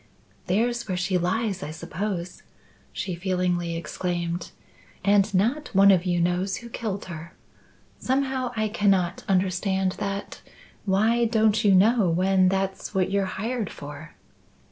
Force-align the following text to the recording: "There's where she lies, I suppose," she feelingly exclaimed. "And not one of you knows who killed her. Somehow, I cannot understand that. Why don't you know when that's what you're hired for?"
"There's 0.47 0.87
where 0.87 0.97
she 0.97 1.19
lies, 1.19 1.61
I 1.61 1.69
suppose," 1.69 2.41
she 2.91 3.13
feelingly 3.13 3.75
exclaimed. 3.77 4.49
"And 5.05 5.31
not 5.31 5.69
one 5.75 5.91
of 5.91 6.05
you 6.07 6.19
knows 6.19 6.57
who 6.57 6.69
killed 6.69 7.05
her. 7.05 7.35
Somehow, 7.99 8.51
I 8.55 8.67
cannot 8.67 9.23
understand 9.27 9.97
that. 9.99 10.41
Why 10.85 11.25
don't 11.25 11.63
you 11.63 11.75
know 11.75 12.09
when 12.09 12.49
that's 12.49 12.95
what 12.95 13.11
you're 13.11 13.27
hired 13.37 13.69
for?" 13.69 14.15